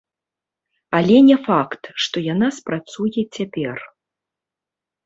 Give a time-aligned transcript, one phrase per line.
[0.99, 3.75] Але не факт, што яна спрацуе цяпер.